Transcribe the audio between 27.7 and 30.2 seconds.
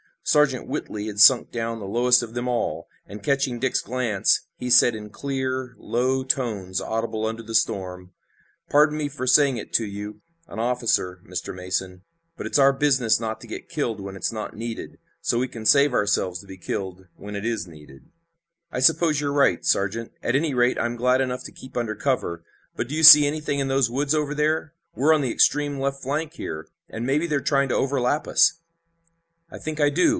overlap us." "I think I do.